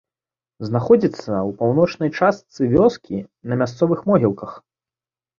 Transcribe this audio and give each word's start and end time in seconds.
Знаходзіцца 0.67 1.23
ў 1.23 1.51
паўночнай 1.59 2.09
частцы 2.19 2.69
вёскі 2.71 3.19
на 3.53 3.59
мясцовых 3.63 3.99
могілках. 4.13 4.57